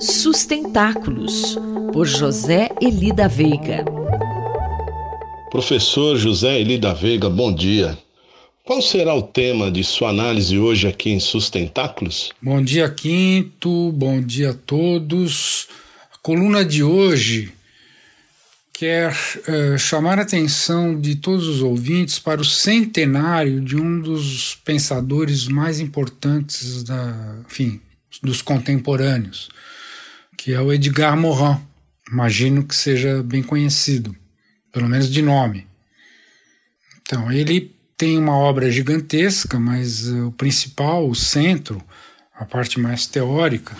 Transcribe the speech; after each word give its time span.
Sustentáculos, 0.00 1.58
por 1.92 2.06
José 2.06 2.68
Elida 2.80 3.28
Veiga. 3.28 3.84
Professor 5.50 6.16
José 6.16 6.60
Elida 6.60 6.92
Veiga, 6.92 7.30
bom 7.30 7.54
dia. 7.54 7.96
Qual 8.64 8.82
será 8.82 9.14
o 9.14 9.22
tema 9.22 9.70
de 9.70 9.84
sua 9.84 10.10
análise 10.10 10.58
hoje 10.58 10.88
aqui 10.88 11.10
em 11.10 11.20
Sustentáculos? 11.20 12.32
Bom 12.42 12.62
dia, 12.62 12.90
Quinto. 12.90 13.92
Bom 13.92 14.20
dia 14.20 14.50
a 14.50 14.54
todos. 14.54 15.68
A 16.12 16.18
coluna 16.18 16.64
de 16.64 16.82
hoje 16.82 17.52
quer 18.72 19.12
uh, 19.12 19.78
chamar 19.78 20.18
a 20.18 20.22
atenção 20.22 21.00
de 21.00 21.14
todos 21.14 21.46
os 21.46 21.62
ouvintes 21.62 22.18
para 22.18 22.40
o 22.40 22.44
centenário 22.44 23.60
de 23.60 23.76
um 23.76 24.00
dos 24.00 24.56
pensadores 24.64 25.48
mais 25.48 25.80
importantes 25.80 26.82
da, 26.82 27.38
enfim, 27.48 27.80
dos 28.22 28.42
contemporâneos, 28.42 29.48
que 30.36 30.52
é 30.52 30.60
o 30.60 30.72
Edgar 30.72 31.16
Morin. 31.16 31.60
Imagino 32.10 32.64
que 32.64 32.74
seja 32.74 33.22
bem 33.22 33.42
conhecido, 33.42 34.14
pelo 34.72 34.88
menos 34.88 35.10
de 35.10 35.22
nome. 35.22 35.66
Então, 37.02 37.30
ele 37.32 37.74
tem 37.96 38.18
uma 38.18 38.36
obra 38.36 38.70
gigantesca, 38.70 39.58
mas 39.58 40.06
uh, 40.06 40.28
o 40.28 40.32
principal, 40.32 41.08
o 41.08 41.14
centro, 41.14 41.82
a 42.34 42.44
parte 42.44 42.78
mais 42.78 43.06
teórica, 43.06 43.74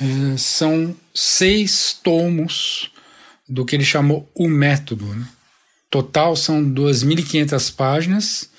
uh, 0.00 0.38
são 0.38 0.96
seis 1.14 1.92
tomos 2.02 2.90
do 3.48 3.64
que 3.64 3.76
ele 3.76 3.84
chamou 3.84 4.30
o 4.34 4.48
método. 4.48 5.06
Né? 5.06 5.26
Total 5.90 6.34
são 6.36 6.62
2.500 6.62 7.74
páginas. 7.74 8.50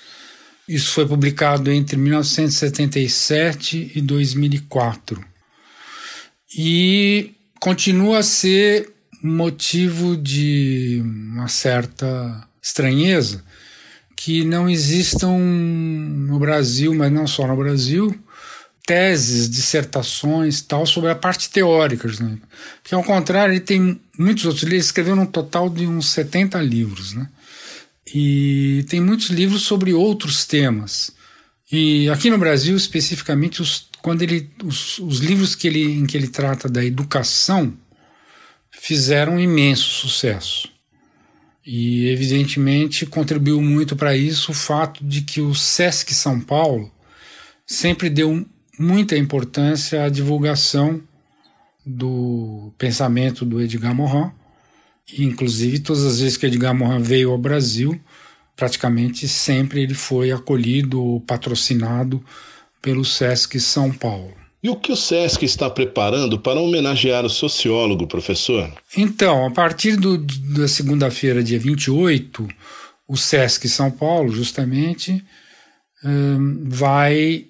Isso 0.70 0.92
foi 0.92 1.04
publicado 1.04 1.68
entre 1.72 1.96
1977 1.96 3.90
e 3.92 4.00
2004. 4.00 5.20
E 6.56 7.32
continua 7.58 8.18
a 8.18 8.22
ser 8.22 8.88
motivo 9.20 10.16
de 10.16 11.02
uma 11.02 11.48
certa 11.48 12.46
estranheza 12.62 13.42
que 14.14 14.44
não 14.44 14.70
existam 14.70 15.36
no 15.38 16.38
Brasil, 16.38 16.94
mas 16.94 17.10
não 17.10 17.26
só 17.26 17.48
no 17.48 17.56
Brasil, 17.56 18.16
teses, 18.86 19.50
dissertações 19.50 20.62
tal 20.62 20.86
sobre 20.86 21.10
a 21.10 21.16
parte 21.16 21.50
teórica. 21.50 22.06
Né? 22.20 22.38
Porque, 22.80 22.94
ao 22.94 23.02
contrário, 23.02 23.54
ele 23.54 23.60
tem 23.60 24.00
muitos 24.16 24.44
outros. 24.44 24.62
Ele 24.62 24.76
escreveu 24.76 25.16
um 25.16 25.26
total 25.26 25.68
de 25.68 25.84
uns 25.84 26.10
70 26.10 26.60
livros. 26.60 27.12
Né? 27.12 27.28
E 28.14 28.84
tem 28.88 29.00
muitos 29.00 29.28
livros 29.28 29.62
sobre 29.62 29.92
outros 29.92 30.44
temas. 30.44 31.12
E 31.70 32.08
aqui 32.08 32.30
no 32.30 32.38
Brasil, 32.38 32.76
especificamente, 32.76 33.62
os, 33.62 33.88
quando 34.02 34.22
ele, 34.22 34.50
os, 34.64 34.98
os 34.98 35.20
livros 35.20 35.54
que 35.54 35.68
ele, 35.68 35.82
em 35.82 36.06
que 36.06 36.16
ele 36.16 36.28
trata 36.28 36.68
da 36.68 36.84
educação 36.84 37.76
fizeram 38.70 39.34
um 39.34 39.40
imenso 39.40 39.84
sucesso. 39.84 40.68
E, 41.64 42.08
evidentemente, 42.08 43.06
contribuiu 43.06 43.60
muito 43.60 43.94
para 43.94 44.16
isso 44.16 44.50
o 44.50 44.54
fato 44.54 45.04
de 45.04 45.20
que 45.20 45.40
o 45.40 45.54
SESC 45.54 46.14
São 46.14 46.40
Paulo 46.40 46.90
sempre 47.66 48.10
deu 48.10 48.44
muita 48.78 49.16
importância 49.16 50.02
à 50.02 50.08
divulgação 50.08 51.02
do 51.84 52.72
pensamento 52.78 53.44
do 53.44 53.60
Edgar 53.60 53.94
Morin. 53.94 54.32
E, 55.12 55.24
inclusive, 55.24 55.78
todas 55.78 56.04
as 56.04 56.20
vezes 56.20 56.36
que 56.36 56.46
Edgar 56.46 56.74
Morin 56.74 57.02
veio 57.02 57.30
ao 57.30 57.38
Brasil, 57.38 58.00
praticamente 58.56 59.26
sempre 59.26 59.82
ele 59.82 59.94
foi 59.94 60.30
acolhido, 60.30 61.22
patrocinado 61.26 62.22
pelo 62.82 63.04
SESC 63.04 63.58
São 63.60 63.92
Paulo. 63.92 64.34
E 64.62 64.68
o 64.68 64.76
que 64.76 64.92
o 64.92 64.96
SESC 64.96 65.42
está 65.44 65.70
preparando 65.70 66.38
para 66.38 66.60
homenagear 66.60 67.24
o 67.24 67.30
sociólogo, 67.30 68.06
professor? 68.06 68.70
Então, 68.94 69.46
a 69.46 69.50
partir 69.50 69.96
do, 69.96 70.18
da 70.18 70.68
segunda-feira, 70.68 71.42
dia 71.42 71.58
28, 71.58 72.46
o 73.08 73.16
SESC 73.16 73.66
São 73.68 73.90
Paulo, 73.90 74.30
justamente, 74.30 75.24
um, 76.04 76.68
vai 76.68 77.46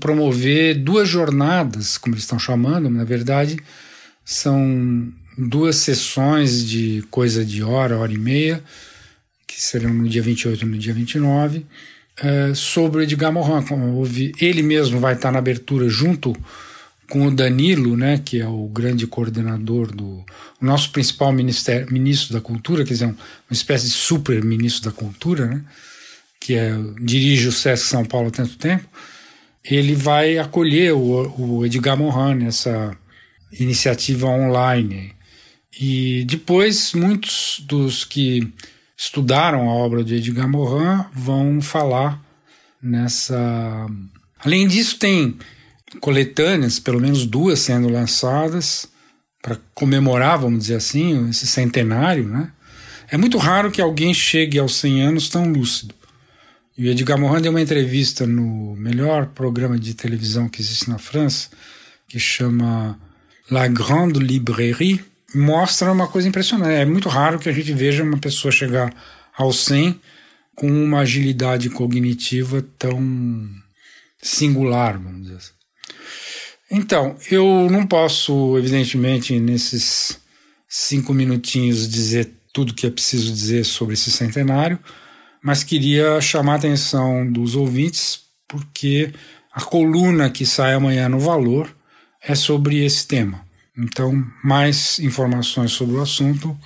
promover 0.00 0.76
duas 0.76 1.06
jornadas, 1.06 1.98
como 1.98 2.14
eles 2.14 2.24
estão 2.24 2.38
chamando, 2.38 2.88
na 2.88 3.04
verdade, 3.04 3.58
são 4.24 5.12
duas 5.48 5.76
sessões 5.76 6.64
de 6.64 7.02
coisa 7.10 7.44
de 7.44 7.62
hora, 7.62 7.98
hora 7.98 8.12
e 8.12 8.18
meia, 8.18 8.62
que 9.46 9.60
serão 9.60 9.92
no 9.92 10.08
dia 10.08 10.22
28 10.22 10.62
e 10.62 10.68
no 10.68 10.78
dia 10.78 10.92
29, 10.92 11.66
é, 12.22 12.54
sobre 12.54 13.00
o 13.00 13.02
Edgar 13.02 13.32
Morin. 13.32 14.32
Ele 14.40 14.62
mesmo 14.62 14.98
vai 15.00 15.14
estar 15.14 15.32
na 15.32 15.38
abertura 15.38 15.88
junto 15.88 16.36
com 17.08 17.26
o 17.26 17.34
Danilo, 17.34 17.96
né, 17.96 18.20
que 18.24 18.40
é 18.40 18.46
o 18.46 18.68
grande 18.68 19.06
coordenador 19.06 19.92
do 19.92 20.24
nosso 20.60 20.92
principal 20.92 21.32
ministério, 21.32 21.92
ministro 21.92 22.34
da 22.34 22.40
Cultura, 22.40 22.84
quer 22.84 22.92
dizer, 22.92 23.06
uma 23.06 23.16
espécie 23.50 23.86
de 23.86 23.92
super 23.92 24.44
ministro 24.44 24.90
da 24.90 24.96
Cultura, 24.96 25.46
né, 25.46 25.64
que 26.38 26.54
é, 26.54 26.72
dirige 27.00 27.48
o 27.48 27.52
SESC 27.52 27.88
São 27.88 28.04
Paulo 28.04 28.28
há 28.28 28.30
tanto 28.30 28.56
tempo 28.56 28.88
ele 29.64 29.94
vai 29.94 30.38
acolher 30.38 30.92
o, 30.92 31.34
o 31.38 31.66
Edgar 31.66 31.96
Morin 31.96 32.44
nessa 32.44 32.96
iniciativa 33.52 34.26
online. 34.26 35.12
E 35.78 36.24
depois, 36.24 36.92
muitos 36.92 37.62
dos 37.66 38.04
que 38.04 38.52
estudaram 38.96 39.68
a 39.68 39.72
obra 39.72 40.04
de 40.04 40.16
Edgar 40.16 40.48
Morin 40.48 41.04
vão 41.12 41.62
falar 41.62 42.20
nessa. 42.82 43.86
Além 44.38 44.66
disso, 44.66 44.98
tem 44.98 45.38
coletâneas, 46.00 46.78
pelo 46.78 47.00
menos 47.00 47.24
duas 47.26 47.60
sendo 47.60 47.88
lançadas, 47.88 48.88
para 49.42 49.58
comemorar, 49.74 50.38
vamos 50.38 50.60
dizer 50.60 50.76
assim, 50.76 51.28
esse 51.28 51.46
centenário. 51.46 52.28
Né? 52.28 52.50
É 53.10 53.16
muito 53.16 53.38
raro 53.38 53.70
que 53.70 53.80
alguém 53.80 54.12
chegue 54.12 54.58
aos 54.58 54.76
100 54.76 55.02
anos 55.02 55.28
tão 55.28 55.50
lúcido. 55.50 55.94
E 56.76 56.86
o 56.86 56.90
Edgar 56.90 57.18
Morin 57.18 57.42
deu 57.42 57.50
uma 57.50 57.60
entrevista 57.60 58.26
no 58.26 58.74
melhor 58.76 59.26
programa 59.26 59.78
de 59.78 59.94
televisão 59.94 60.48
que 60.48 60.60
existe 60.60 60.88
na 60.88 60.98
França, 60.98 61.48
que 62.08 62.18
chama 62.18 62.98
La 63.50 63.66
Grande 63.66 64.18
Librairie, 64.18 65.04
mostra 65.34 65.92
uma 65.92 66.08
coisa 66.08 66.28
impressionante. 66.28 66.74
É 66.74 66.84
muito 66.84 67.08
raro 67.08 67.38
que 67.38 67.48
a 67.48 67.52
gente 67.52 67.72
veja 67.72 68.02
uma 68.02 68.18
pessoa 68.18 68.52
chegar 68.52 68.92
ao 69.36 69.52
100 69.52 70.00
com 70.54 70.70
uma 70.70 71.00
agilidade 71.00 71.70
cognitiva 71.70 72.64
tão 72.78 73.48
singular, 74.20 74.98
vamos 74.98 75.22
dizer 75.22 75.36
assim. 75.36 75.52
Então, 76.70 77.16
eu 77.30 77.68
não 77.70 77.86
posso, 77.86 78.56
evidentemente, 78.56 79.38
nesses 79.40 80.20
cinco 80.68 81.12
minutinhos 81.12 81.88
dizer 81.88 82.30
tudo 82.52 82.74
que 82.74 82.86
é 82.86 82.90
preciso 82.90 83.32
dizer 83.32 83.64
sobre 83.64 83.94
esse 83.94 84.10
centenário, 84.10 84.78
mas 85.42 85.64
queria 85.64 86.20
chamar 86.20 86.52
a 86.52 86.56
atenção 86.56 87.30
dos 87.30 87.56
ouvintes 87.56 88.20
porque 88.46 89.12
a 89.52 89.62
coluna 89.62 90.30
que 90.30 90.44
sai 90.44 90.74
amanhã 90.74 91.08
no 91.08 91.18
Valor 91.18 91.74
é 92.22 92.34
sobre 92.34 92.84
esse 92.84 93.06
tema. 93.06 93.44
Então, 93.76 94.24
mais 94.42 94.98
informações 94.98 95.72
sobre 95.72 95.96
o 95.96 96.02
assunto 96.02 96.56